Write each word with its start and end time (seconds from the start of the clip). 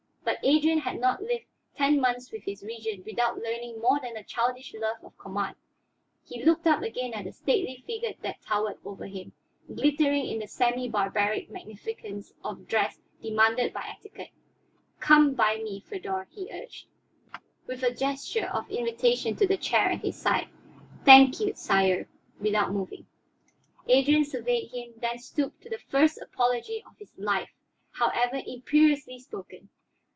But 0.23 0.39
Adrian 0.49 0.79
had 0.79 0.99
not 0.99 1.21
lived 1.21 1.45
ten 1.77 1.99
months 2.01 2.31
with 2.31 2.43
his 2.43 2.63
Regent 2.63 3.05
without 3.05 3.37
learning 3.37 3.77
more 3.79 3.99
than 3.99 4.17
a 4.17 4.23
childish 4.23 4.73
love 4.73 4.97
of 5.03 5.15
command. 5.17 5.55
He 6.23 6.43
looked 6.43 6.65
up 6.65 6.81
again 6.81 7.13
at 7.13 7.25
the 7.25 7.31
stately 7.31 7.83
figure 7.85 8.13
that 8.21 8.41
towered 8.41 8.77
over 8.83 9.05
him, 9.05 9.33
glittering 9.67 10.25
in 10.25 10.39
the 10.39 10.47
semibarbaric 10.47 11.49
magnificence 11.49 12.33
of 12.43 12.67
dress 12.67 12.99
demanded 13.21 13.71
by 13.71 13.83
etiquette. 13.87 14.31
"Come 14.99 15.35
by 15.35 15.57
me, 15.57 15.79
Feodor," 15.81 16.27
he 16.31 16.51
urged, 16.51 16.87
with 17.67 17.83
a 17.83 17.93
gesture 17.93 18.47
of 18.51 18.69
invitation 18.71 19.35
to 19.35 19.45
the 19.47 19.57
chair 19.57 19.91
at 19.91 19.99
his 20.01 20.15
side. 20.15 20.47
"Thank 21.05 21.39
you, 21.39 21.53
sire," 21.53 22.07
without 22.39 22.73
moving. 22.73 23.05
Adrian 23.87 24.25
surveyed 24.25 24.71
him, 24.71 24.93
then 24.97 25.19
stooped 25.19 25.61
to 25.63 25.69
the 25.69 25.77
first 25.79 26.19
apology 26.19 26.83
of 26.87 26.97
his 26.97 27.13
life, 27.19 27.51
however 27.91 28.41
imperiously 28.47 29.19
spoken. 29.19 29.69